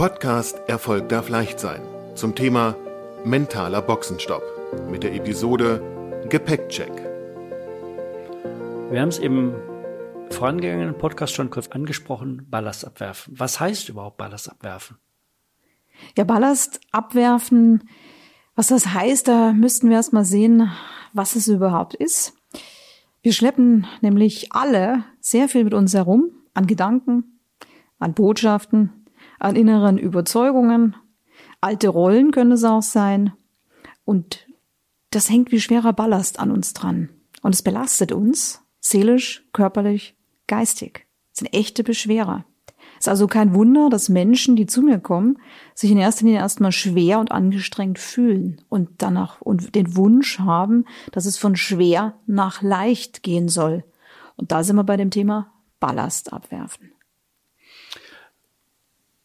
Podcast 0.00 0.62
Erfolg 0.66 1.10
darf 1.10 1.28
leicht 1.28 1.60
sein 1.60 1.82
zum 2.14 2.34
Thema 2.34 2.74
mentaler 3.22 3.82
Boxenstopp 3.82 4.42
mit 4.90 5.02
der 5.02 5.14
Episode 5.14 6.24
Gepäckcheck. 6.30 6.90
Wir 8.90 8.98
haben 8.98 9.10
es 9.10 9.18
im 9.18 9.52
vorangegangenen 10.30 10.96
Podcast 10.96 11.34
schon 11.34 11.50
kurz 11.50 11.68
angesprochen, 11.68 12.46
Ballast 12.48 12.86
abwerfen. 12.86 13.38
Was 13.38 13.60
heißt 13.60 13.90
überhaupt 13.90 14.16
Ballast 14.16 14.50
abwerfen? 14.50 14.96
Ja, 16.16 16.24
Ballast 16.24 16.80
abwerfen, 16.92 17.86
was 18.54 18.68
das 18.68 18.94
heißt, 18.94 19.28
da 19.28 19.52
müssten 19.52 19.90
wir 19.90 19.96
erst 19.96 20.14
mal 20.14 20.24
sehen, 20.24 20.72
was 21.12 21.36
es 21.36 21.46
überhaupt 21.46 21.92
ist. 21.92 22.32
Wir 23.20 23.34
schleppen 23.34 23.86
nämlich 24.00 24.50
alle 24.50 25.04
sehr 25.20 25.46
viel 25.46 25.64
mit 25.64 25.74
uns 25.74 25.92
herum 25.92 26.30
an 26.54 26.66
Gedanken, 26.66 27.38
an 27.98 28.14
Botschaften, 28.14 28.99
an 29.40 29.56
inneren 29.56 29.98
Überzeugungen. 29.98 30.94
Alte 31.60 31.88
Rollen 31.88 32.30
können 32.30 32.52
es 32.52 32.64
auch 32.64 32.82
sein. 32.82 33.32
Und 34.04 34.46
das 35.10 35.28
hängt 35.28 35.50
wie 35.50 35.60
schwerer 35.60 35.92
Ballast 35.92 36.38
an 36.38 36.50
uns 36.52 36.72
dran. 36.72 37.08
Und 37.42 37.54
es 37.54 37.62
belastet 37.62 38.12
uns, 38.12 38.62
seelisch, 38.80 39.44
körperlich, 39.52 40.14
geistig. 40.46 41.06
Es 41.32 41.40
sind 41.40 41.54
echte 41.54 41.82
Beschwerer. 41.82 42.44
Es 42.98 43.06
ist 43.06 43.08
also 43.08 43.26
kein 43.26 43.54
Wunder, 43.54 43.88
dass 43.88 44.10
Menschen, 44.10 44.56
die 44.56 44.66
zu 44.66 44.82
mir 44.82 44.98
kommen, 44.98 45.38
sich 45.74 45.90
in 45.90 45.98
erster 45.98 46.24
Linie 46.24 46.40
erstmal 46.40 46.72
schwer 46.72 47.18
und 47.18 47.32
angestrengt 47.32 47.98
fühlen 47.98 48.60
und 48.68 48.90
danach 48.98 49.40
und 49.40 49.74
den 49.74 49.96
Wunsch 49.96 50.38
haben, 50.38 50.84
dass 51.12 51.24
es 51.24 51.38
von 51.38 51.56
schwer 51.56 52.18
nach 52.26 52.60
leicht 52.60 53.22
gehen 53.22 53.48
soll. 53.48 53.84
Und 54.36 54.52
da 54.52 54.62
sind 54.62 54.76
wir 54.76 54.84
bei 54.84 54.98
dem 54.98 55.10
Thema 55.10 55.52
Ballast 55.80 56.32
abwerfen. 56.32 56.92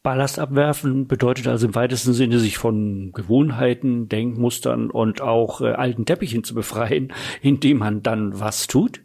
Ballast 0.06 0.38
abwerfen 0.38 1.08
bedeutet 1.08 1.48
also 1.48 1.66
im 1.66 1.74
weitesten 1.74 2.14
Sinne, 2.14 2.38
sich 2.38 2.60
von 2.60 3.12
Gewohnheiten, 3.12 4.08
Denkmustern 4.08 4.92
und 4.92 5.20
auch 5.20 5.62
äh, 5.62 5.72
alten 5.72 6.06
Teppichen 6.06 6.44
zu 6.44 6.54
befreien, 6.54 7.12
indem 7.42 7.80
man 7.80 8.04
dann 8.04 8.40
was 8.40 8.68
tut? 8.68 9.02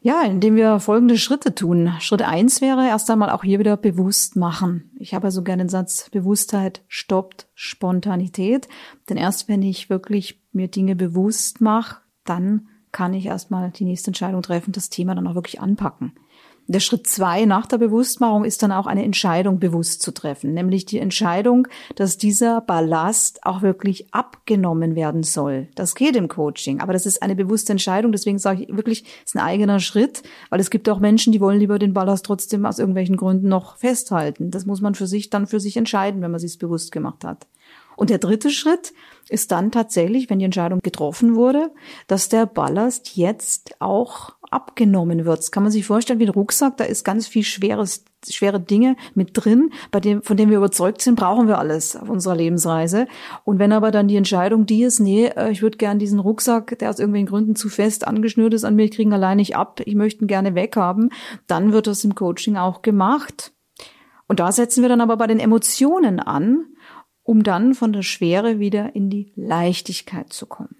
Ja, 0.00 0.22
indem 0.22 0.56
wir 0.56 0.80
folgende 0.80 1.18
Schritte 1.18 1.54
tun. 1.54 1.92
Schritt 2.00 2.22
eins 2.22 2.62
wäre 2.62 2.88
erst 2.88 3.10
einmal 3.10 3.28
auch 3.28 3.44
hier 3.44 3.58
wieder 3.58 3.76
bewusst 3.76 4.34
machen. 4.34 4.90
Ich 4.98 5.12
habe 5.12 5.26
also 5.26 5.42
gerne 5.42 5.64
den 5.64 5.68
Satz, 5.68 6.08
Bewusstheit 6.10 6.82
stoppt 6.88 7.46
Spontanität. 7.54 8.68
Denn 9.10 9.18
erst 9.18 9.46
wenn 9.46 9.60
ich 9.60 9.90
wirklich 9.90 10.40
mir 10.52 10.68
Dinge 10.68 10.96
bewusst 10.96 11.60
mache, 11.60 12.00
dann 12.24 12.66
kann 12.92 13.12
ich 13.12 13.26
erstmal 13.26 13.70
die 13.70 13.84
nächste 13.84 14.08
Entscheidung 14.08 14.40
treffen, 14.40 14.72
das 14.72 14.88
Thema 14.88 15.14
dann 15.14 15.26
auch 15.26 15.34
wirklich 15.34 15.60
anpacken. 15.60 16.14
Der 16.68 16.80
Schritt 16.80 17.06
zwei 17.08 17.44
nach 17.44 17.66
der 17.66 17.78
Bewusstmachung 17.78 18.44
ist 18.44 18.62
dann 18.62 18.70
auch 18.70 18.86
eine 18.86 19.04
Entscheidung 19.04 19.58
bewusst 19.58 20.00
zu 20.00 20.12
treffen, 20.12 20.54
nämlich 20.54 20.86
die 20.86 21.00
Entscheidung, 21.00 21.66
dass 21.96 22.18
dieser 22.18 22.60
Ballast 22.60 23.44
auch 23.44 23.62
wirklich 23.62 24.14
abgenommen 24.14 24.94
werden 24.94 25.24
soll. 25.24 25.68
Das 25.74 25.96
geht 25.96 26.14
im 26.14 26.28
Coaching, 26.28 26.80
aber 26.80 26.92
das 26.92 27.04
ist 27.04 27.20
eine 27.20 27.34
bewusste 27.34 27.72
Entscheidung. 27.72 28.12
Deswegen 28.12 28.38
sage 28.38 28.62
ich 28.62 28.76
wirklich, 28.76 29.04
es 29.24 29.32
ist 29.32 29.36
ein 29.36 29.44
eigener 29.44 29.80
Schritt, 29.80 30.22
weil 30.50 30.60
es 30.60 30.70
gibt 30.70 30.88
auch 30.88 31.00
Menschen, 31.00 31.32
die 31.32 31.40
wollen 31.40 31.58
lieber 31.58 31.78
den 31.78 31.94
Ballast 31.94 32.24
trotzdem 32.24 32.64
aus 32.64 32.78
irgendwelchen 32.78 33.16
Gründen 33.16 33.48
noch 33.48 33.76
festhalten. 33.76 34.50
Das 34.50 34.64
muss 34.64 34.80
man 34.80 34.94
für 34.94 35.08
sich 35.08 35.30
dann 35.30 35.48
für 35.48 35.58
sich 35.60 35.76
entscheiden, 35.76 36.22
wenn 36.22 36.30
man 36.30 36.40
sich 36.40 36.58
bewusst 36.58 36.92
gemacht 36.92 37.24
hat. 37.24 37.46
Und 37.96 38.10
der 38.10 38.18
dritte 38.18 38.50
Schritt 38.50 38.92
ist 39.28 39.52
dann 39.52 39.70
tatsächlich, 39.70 40.28
wenn 40.28 40.38
die 40.38 40.44
Entscheidung 40.44 40.80
getroffen 40.80 41.34
wurde, 41.34 41.70
dass 42.06 42.28
der 42.28 42.46
Ballast 42.46 43.16
jetzt 43.16 43.80
auch 43.80 44.34
abgenommen 44.50 45.24
wird. 45.24 45.38
Das 45.38 45.50
kann 45.50 45.62
man 45.62 45.72
sich 45.72 45.86
vorstellen 45.86 46.18
wie 46.18 46.26
ein 46.26 46.30
Rucksack, 46.30 46.76
da 46.76 46.84
ist 46.84 47.04
ganz 47.04 47.26
viel 47.26 47.42
schweres, 47.42 48.04
schwere 48.28 48.60
Dinge 48.60 48.96
mit 49.14 49.30
drin, 49.32 49.70
bei 49.90 49.98
dem, 49.98 50.22
von 50.22 50.36
dem 50.36 50.50
wir 50.50 50.58
überzeugt 50.58 51.00
sind, 51.00 51.16
brauchen 51.16 51.48
wir 51.48 51.58
alles 51.58 51.96
auf 51.96 52.10
unserer 52.10 52.36
Lebensreise. 52.36 53.06
Und 53.44 53.58
wenn 53.58 53.72
aber 53.72 53.90
dann 53.90 54.08
die 54.08 54.16
Entscheidung 54.16 54.66
die 54.66 54.82
ist, 54.82 55.00
nee, 55.00 55.26
äh, 55.26 55.50
ich 55.50 55.62
würde 55.62 55.78
gern 55.78 55.98
diesen 55.98 56.18
Rucksack, 56.18 56.78
der 56.78 56.90
aus 56.90 56.98
irgendwelchen 56.98 57.28
Gründen 57.28 57.56
zu 57.56 57.70
fest 57.70 58.06
angeschnürt 58.06 58.52
ist, 58.52 58.64
an 58.64 58.76
mir 58.76 58.90
kriegen 58.90 59.14
allein 59.14 59.38
nicht 59.38 59.56
ab, 59.56 59.80
ich 59.84 59.94
möchte 59.94 60.24
ihn 60.24 60.28
gerne 60.28 60.54
weghaben, 60.54 61.10
dann 61.46 61.72
wird 61.72 61.86
das 61.86 62.04
im 62.04 62.14
Coaching 62.14 62.56
auch 62.56 62.82
gemacht. 62.82 63.52
Und 64.28 64.40
da 64.40 64.52
setzen 64.52 64.82
wir 64.82 64.88
dann 64.88 65.00
aber 65.00 65.16
bei 65.16 65.26
den 65.26 65.40
Emotionen 65.40 66.20
an, 66.20 66.66
um 67.22 67.42
dann 67.42 67.74
von 67.74 67.92
der 67.92 68.02
Schwere 68.02 68.58
wieder 68.58 68.94
in 68.94 69.10
die 69.10 69.32
Leichtigkeit 69.36 70.32
zu 70.32 70.46
kommen. 70.46 70.76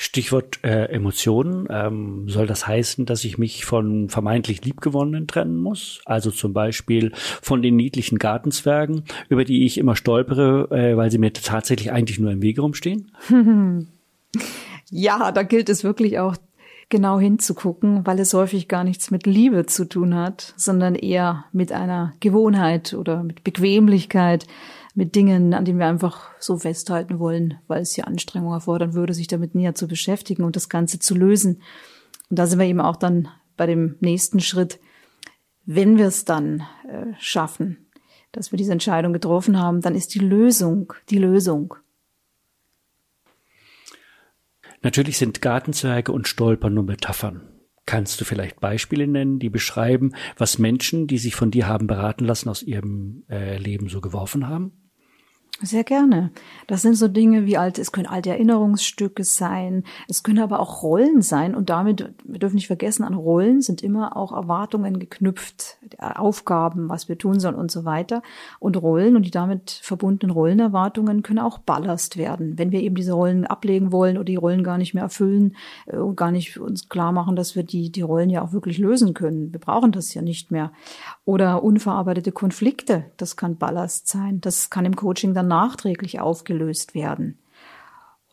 Stichwort 0.00 0.60
äh, 0.62 0.84
Emotionen. 0.84 1.66
Ähm, 1.70 2.28
soll 2.28 2.46
das 2.46 2.68
heißen, 2.68 3.04
dass 3.04 3.24
ich 3.24 3.36
mich 3.36 3.64
von 3.64 4.08
vermeintlich 4.08 4.64
Liebgewonnenen 4.64 5.26
trennen 5.26 5.56
muss? 5.56 6.00
Also 6.04 6.30
zum 6.30 6.52
Beispiel 6.52 7.10
von 7.14 7.62
den 7.62 7.74
niedlichen 7.74 8.18
Gartenzwergen, 8.18 9.02
über 9.28 9.44
die 9.44 9.66
ich 9.66 9.76
immer 9.76 9.96
stolpere, 9.96 10.68
äh, 10.70 10.96
weil 10.96 11.10
sie 11.10 11.18
mir 11.18 11.32
tatsächlich 11.32 11.90
eigentlich 11.90 12.20
nur 12.20 12.30
im 12.30 12.42
Wege 12.42 12.60
rumstehen? 12.60 13.10
ja, 14.90 15.32
da 15.32 15.42
gilt 15.42 15.68
es 15.68 15.82
wirklich 15.82 16.20
auch 16.20 16.36
genau 16.88 17.18
hinzugucken, 17.20 18.06
weil 18.06 18.18
es 18.18 18.32
häufig 18.34 18.68
gar 18.68 18.84
nichts 18.84 19.10
mit 19.10 19.26
Liebe 19.26 19.66
zu 19.66 19.84
tun 19.84 20.14
hat, 20.14 20.54
sondern 20.56 20.94
eher 20.94 21.44
mit 21.52 21.72
einer 21.72 22.14
Gewohnheit 22.20 22.94
oder 22.94 23.22
mit 23.22 23.44
Bequemlichkeit, 23.44 24.46
mit 24.94 25.14
Dingen, 25.14 25.54
an 25.54 25.64
denen 25.64 25.78
wir 25.78 25.86
einfach 25.86 26.30
so 26.40 26.56
festhalten 26.56 27.18
wollen, 27.18 27.58
weil 27.66 27.82
es 27.82 27.94
hier 27.94 28.06
Anstrengung 28.06 28.52
erfordern 28.52 28.94
würde, 28.94 29.14
sich 29.14 29.26
damit 29.26 29.54
näher 29.54 29.74
zu 29.74 29.86
beschäftigen 29.86 30.44
und 30.44 30.56
das 30.56 30.68
Ganze 30.68 30.98
zu 30.98 31.14
lösen. 31.14 31.62
Und 32.30 32.38
da 32.38 32.46
sind 32.46 32.58
wir 32.58 32.66
eben 32.66 32.80
auch 32.80 32.96
dann 32.96 33.28
bei 33.56 33.66
dem 33.66 33.96
nächsten 34.00 34.40
Schritt, 34.40 34.80
wenn 35.66 35.98
wir 35.98 36.06
es 36.06 36.24
dann 36.24 36.62
äh, 36.88 37.12
schaffen, 37.18 37.90
dass 38.32 38.50
wir 38.52 38.56
diese 38.56 38.72
Entscheidung 38.72 39.12
getroffen 39.12 39.58
haben, 39.58 39.82
dann 39.82 39.94
ist 39.94 40.14
die 40.14 40.20
Lösung 40.20 40.92
die 41.10 41.18
Lösung. 41.18 41.74
Natürlich 44.82 45.18
sind 45.18 45.42
Gartenzwerge 45.42 46.12
und 46.12 46.28
Stolpern 46.28 46.74
nur 46.74 46.84
Metaphern. 46.84 47.42
Kannst 47.86 48.20
du 48.20 48.24
vielleicht 48.24 48.60
Beispiele 48.60 49.06
nennen, 49.06 49.38
die 49.38 49.48
beschreiben, 49.48 50.12
was 50.36 50.58
Menschen, 50.58 51.06
die 51.06 51.18
sich 51.18 51.34
von 51.34 51.50
dir 51.50 51.66
haben 51.66 51.86
beraten 51.86 52.24
lassen, 52.24 52.50
aus 52.50 52.62
ihrem 52.62 53.24
äh, 53.30 53.56
Leben 53.56 53.88
so 53.88 54.00
geworfen 54.00 54.46
haben? 54.46 54.77
Sehr 55.60 55.82
gerne. 55.82 56.30
Das 56.68 56.82
sind 56.82 56.94
so 56.94 57.08
Dinge 57.08 57.44
wie 57.44 57.58
alte, 57.58 57.80
es 57.80 57.90
können 57.90 58.06
alte 58.06 58.30
Erinnerungsstücke 58.30 59.24
sein, 59.24 59.82
es 60.06 60.22
können 60.22 60.38
aber 60.38 60.60
auch 60.60 60.84
Rollen 60.84 61.20
sein 61.20 61.56
und 61.56 61.68
damit, 61.68 62.12
wir 62.22 62.38
dürfen 62.38 62.54
nicht 62.54 62.68
vergessen, 62.68 63.02
an 63.02 63.14
Rollen 63.14 63.60
sind 63.60 63.82
immer 63.82 64.16
auch 64.16 64.30
Erwartungen 64.30 65.00
geknüpft, 65.00 65.78
Aufgaben, 65.98 66.88
was 66.88 67.08
wir 67.08 67.18
tun 67.18 67.40
sollen 67.40 67.56
und 67.56 67.72
so 67.72 67.84
weiter. 67.84 68.22
Und 68.60 68.80
Rollen 68.80 69.16
und 69.16 69.26
die 69.26 69.32
damit 69.32 69.80
verbundenen 69.82 70.32
Rollenerwartungen 70.32 71.24
können 71.24 71.40
auch 71.40 71.58
Ballast 71.58 72.16
werden, 72.16 72.56
wenn 72.56 72.70
wir 72.70 72.80
eben 72.80 72.94
diese 72.94 73.14
Rollen 73.14 73.44
ablegen 73.44 73.90
wollen 73.90 74.16
oder 74.16 74.26
die 74.26 74.36
Rollen 74.36 74.62
gar 74.62 74.78
nicht 74.78 74.94
mehr 74.94 75.02
erfüllen 75.02 75.56
äh, 75.86 75.96
und 75.96 76.14
gar 76.14 76.30
nicht 76.30 76.60
uns 76.60 76.88
klar 76.88 77.10
machen, 77.10 77.34
dass 77.34 77.56
wir 77.56 77.64
die, 77.64 77.90
die 77.90 78.02
Rollen 78.02 78.30
ja 78.30 78.42
auch 78.42 78.52
wirklich 78.52 78.78
lösen 78.78 79.12
können. 79.12 79.52
Wir 79.52 79.58
brauchen 79.58 79.90
das 79.90 80.14
ja 80.14 80.22
nicht 80.22 80.52
mehr. 80.52 80.70
Oder 81.24 81.64
unverarbeitete 81.64 82.30
Konflikte, 82.30 83.06
das 83.16 83.36
kann 83.36 83.56
Ballast 83.56 84.06
sein. 84.06 84.40
Das 84.40 84.70
kann 84.70 84.84
im 84.84 84.94
Coaching 84.94 85.34
dann 85.34 85.47
nachträglich 85.48 86.20
aufgelöst 86.20 86.94
werden. 86.94 87.38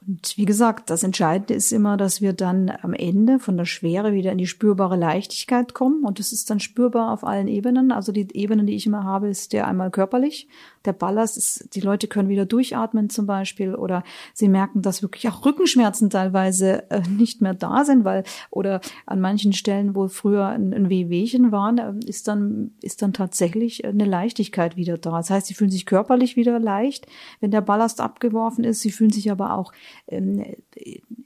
Und 0.07 0.38
wie 0.38 0.45
gesagt, 0.45 0.91
das 0.91 1.03
Entscheidende 1.03 1.55
ist 1.55 1.71
immer, 1.71 1.97
dass 1.97 2.21
wir 2.21 2.33
dann 2.33 2.71
am 2.81 2.93
Ende 2.93 3.39
von 3.39 3.57
der 3.57 3.66
Schwere 3.66 4.13
wieder 4.13 4.31
in 4.31 4.38
die 4.38 4.45
spürbare 4.45 4.97
Leichtigkeit 4.97 5.73
kommen. 5.73 6.03
Und 6.03 6.19
das 6.19 6.31
ist 6.31 6.49
dann 6.49 6.59
spürbar 6.59 7.11
auf 7.11 7.23
allen 7.23 7.47
Ebenen. 7.47 7.91
Also 7.91 8.11
die 8.11 8.27
Ebenen, 8.33 8.67
die 8.67 8.75
ich 8.75 8.85
immer 8.85 9.03
habe, 9.03 9.29
ist 9.29 9.51
der 9.53 9.67
einmal 9.67 9.89
körperlich. 9.89 10.47
Der 10.85 10.93
Ballast 10.93 11.38
ist, 11.38 11.73
die 11.73 11.81
Leute 11.81 12.07
können 12.07 12.29
wieder 12.29 12.45
durchatmen 12.45 13.09
zum 13.09 13.25
Beispiel 13.25 13.73
oder 13.73 14.03
sie 14.33 14.47
merken, 14.47 14.83
dass 14.83 15.01
wirklich 15.01 15.27
auch 15.27 15.43
Rückenschmerzen 15.43 16.11
teilweise 16.11 16.89
äh, 16.91 17.01
nicht 17.09 17.41
mehr 17.41 17.55
da 17.55 17.83
sind, 17.83 18.05
weil 18.05 18.23
oder 18.51 18.81
an 19.07 19.19
manchen 19.19 19.53
Stellen, 19.53 19.95
wo 19.95 20.07
früher 20.07 20.45
ein, 20.45 20.73
ein 20.73 20.89
Wehwehchen 20.89 21.51
waren, 21.51 21.77
äh, 21.79 21.93
ist 22.05 22.28
dann, 22.28 22.72
ist 22.81 23.02
dann 23.02 23.13
tatsächlich 23.13 23.84
eine 23.85 24.05
Leichtigkeit 24.05 24.78
wieder 24.78 24.99
da. 24.99 25.17
Das 25.17 25.31
heißt, 25.31 25.47
sie 25.47 25.55
fühlen 25.55 25.72
sich 25.72 25.87
körperlich 25.87 26.35
wieder 26.35 26.59
leicht, 26.59 27.07
wenn 27.40 27.49
der 27.49 27.61
Ballast 27.61 27.99
abgeworfen 27.99 28.63
ist. 28.63 28.81
Sie 28.81 28.91
fühlen 28.91 29.11
sich 29.11 29.31
aber 29.31 29.57
auch 29.57 29.73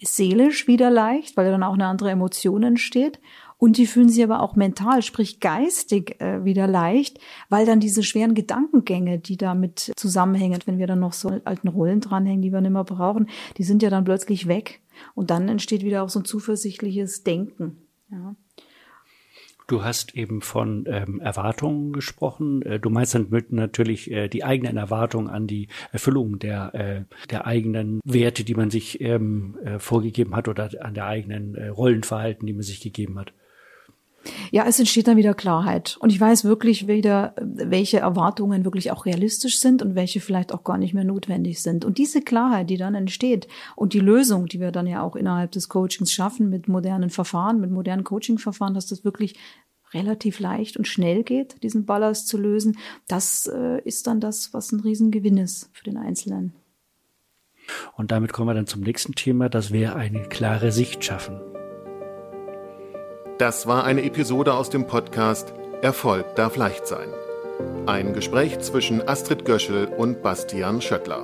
seelisch 0.01 0.68
wieder 0.68 0.89
leicht, 0.89 1.38
weil 1.38 1.51
dann 1.51 1.63
auch 1.63 1.74
eine 1.74 1.88
andere 1.88 2.12
Emotion 2.12 2.63
entsteht. 2.63 3.19
Und 3.57 3.75
die 3.75 3.88
fühlen 3.88 4.07
sich 4.07 4.24
aber 4.24 4.42
auch 4.42 4.56
mental, 4.56 5.01
sprich 5.01 5.42
geistig 5.42 6.21
äh, 6.21 6.45
wieder 6.45 6.66
leicht, 6.66 7.19
weil 7.50 7.66
dann 7.66 7.81
diese 7.81 8.04
schweren 8.04 8.33
Gedankengänge, 8.33 9.19
die 9.19 9.36
damit 9.36 9.92
zusammenhängen, 9.98 10.62
wenn 10.66 10.77
wir 10.77 10.88
dann 10.88 11.01
noch 11.01 11.12
so 11.12 11.42
alten 11.44 11.68
Rollen 11.68 12.00
dranhängen, 12.00 12.42
die 12.42 12.54
wir 12.54 12.62
nicht 12.62 12.71
mehr 12.71 12.86
brauchen, 12.86 13.27
die 13.57 13.63
sind 13.63 13.83
ja 13.83 13.89
dann 13.89 14.06
plötzlich 14.06 14.48
weg. 14.48 14.81
Und 15.13 15.30
dann 15.30 15.50
entsteht 15.50 15.83
wieder 15.83 16.04
auch 16.04 16.10
so 16.10 16.19
ein 16.19 16.25
zuversichtliches 16.25 17.24
Denken. 17.24 17.86
Ja. 18.10 18.36
Du 19.69 19.83
hast 19.83 20.16
eben 20.16 20.42
von 20.42 20.86
ähm, 20.88 21.21
Erwartungen 21.21 21.94
gesprochen. 21.94 22.63
Äh, 22.63 22.80
du 22.80 22.89
meinst 22.89 23.13
damit 23.13 23.51
natürlich 23.51 24.10
äh, 24.10 24.27
die 24.27 24.44
eigenen 24.44 24.77
Erwartungen 24.77 25.30
an 25.30 25.45
die 25.45 25.68
Erfüllung 25.92 26.39
der, 26.39 26.74
äh, 26.74 27.16
der 27.30 27.45
eigenen 27.45 28.01
Werte, 28.04 28.44
die 28.44 28.56
man 28.56 28.71
sich 28.71 29.00
ähm, 29.00 29.60
äh, 29.63 29.77
vorgegeben 29.77 30.36
hat 30.36 30.48
oder 30.48 30.71
an 30.80 30.95
der 30.95 31.06
eigenen 31.06 31.54
äh, 31.54 31.68
Rollenverhalten, 31.68 32.48
die 32.48 32.54
man 32.54 32.63
sich 32.63 32.81
gegeben 32.81 33.19
hat. 33.19 33.31
Ja, 34.51 34.66
es 34.66 34.80
entsteht 34.80 35.07
dann 35.07 35.18
wieder 35.18 35.34
Klarheit. 35.34 35.98
Und 36.00 36.12
ich 36.12 36.19
weiß 36.19 36.44
wirklich 36.44 36.88
wieder, 36.88 37.36
welche 37.42 38.00
Erwartungen 38.00 38.66
wirklich 38.66 38.92
auch 38.92 39.06
realistisch 39.06 39.60
sind 39.60 39.81
und 39.81 39.96
welche 39.96 40.19
vielleicht 40.19 40.54
auch 40.54 40.63
gar 40.63 40.78
nicht 40.78 40.94
mehr 40.94 41.04
notwendig 41.04 41.62
sind. 41.62 41.86
Und 41.86 41.98
diese 41.98 42.22
Klarheit, 42.22 42.69
die 42.69 42.78
dann 42.78 42.96
entsteht 42.96 43.48
und 43.75 43.94
die 43.94 44.00
Lösung, 44.00 44.48
die 44.48 44.60
wir 44.60 44.72
dann 44.72 44.88
ja 44.88 45.01
auch 45.04 45.16
innerhalb 45.16 45.51
des 45.51 45.69
Coachings 45.69 46.12
schaffen 46.12 46.50
mit 46.50 46.68
modernen 46.68 47.10
Verfahren, 47.10 47.60
mit 47.60 47.72
modernen 47.72 48.04
Coaching-Verfahren, 48.04 48.74
dass 48.74 48.88
das 48.88 49.04
wirklich 49.04 49.36
relativ 49.94 50.40
leicht 50.40 50.78
und 50.78 50.88
schnell 50.88 51.24
geht, 51.24 51.63
diesen 51.63 51.86
Ballast 51.86 52.28
zu 52.28 52.38
lösen, 52.38 52.78
das 53.07 53.48
äh, 53.48 53.81
ist 53.84 54.07
dann 54.07 54.19
das, 54.19 54.54
was 54.54 54.72
ein 54.72 54.80
Riesengewinn 54.81 55.38
ist 55.38 55.69
für 55.74 55.84
den 55.84 55.98
Einzelnen. 55.98 56.54
Und 57.95 58.12
damit 58.12 58.34
kommen 58.34 58.50
wir 58.50 58.54
dann 58.54 58.68
zum 58.68 58.81
nächsten 58.81 59.13
Thema, 59.13 59.50
dass 59.50 59.72
wir 59.72 59.95
eine 59.95 60.24
klare 60.24 60.72
Sicht 60.72 61.04
schaffen. 61.04 61.40
Das 63.40 63.68
war 63.68 63.86
eine 63.86 64.04
Episode 64.04 64.54
aus 64.54 64.70
dem 64.70 64.86
Podcast 64.86 65.54
Erfolg 65.82 66.36
darf 66.36 66.58
leicht 66.58 66.86
sein. 66.86 67.08
Ein 67.86 68.14
Gespräch 68.14 68.60
zwischen 68.60 69.08
Astrid 69.08 69.46
Göschel 69.46 69.86
und 69.86 70.22
Bastian 70.22 70.82
Schöttler. 70.82 71.24